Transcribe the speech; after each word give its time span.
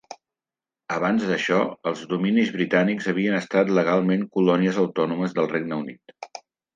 Abans 0.93 1.25
d'això, 1.31 1.57
els 1.91 1.99
Dominis 2.13 2.49
britànics 2.55 3.09
havien 3.13 3.37
estat 3.41 3.69
legalment 3.81 4.23
colònies 4.39 4.81
autònomes 4.85 5.37
del 5.41 5.51
Regne 5.53 5.79
Unit. 5.83 6.43